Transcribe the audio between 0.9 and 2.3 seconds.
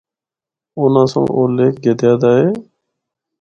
سنڑ او لکھ گدیا